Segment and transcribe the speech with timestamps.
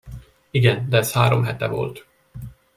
[0.51, 2.05] Igen, de az három hete volt.